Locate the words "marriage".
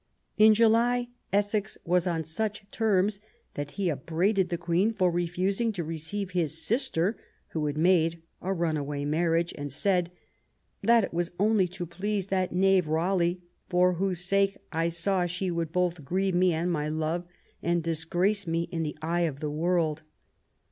9.05-9.53